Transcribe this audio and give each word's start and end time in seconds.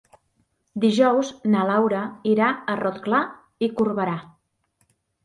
Dijous 0.85 1.27
na 1.55 1.65
Laura 1.71 1.99
irà 2.31 2.47
a 2.53 2.79
Rotglà 2.79 3.21
i 3.67 3.71
Corberà. 3.83 4.17